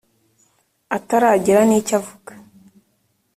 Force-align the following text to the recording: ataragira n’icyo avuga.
ataragira 0.97 1.61
n’icyo 1.65 1.93
avuga. 1.99 2.33